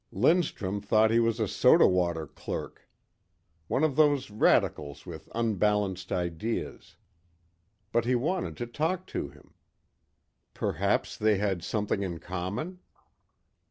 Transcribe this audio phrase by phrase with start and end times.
[0.11, 2.89] Lindstrum thought he was a soda water clerk.
[3.67, 6.95] One of those radicals with unbalanced ideas.
[7.91, 9.53] But he wanted to talk to him.
[10.55, 12.79] Perhaps they had something in common?